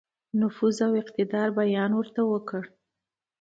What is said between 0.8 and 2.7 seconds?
او اقتدار بیان ورته وکړ.